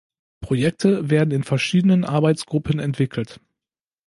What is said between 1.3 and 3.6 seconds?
verschiedenen Arbeitsgruppen entwickelt.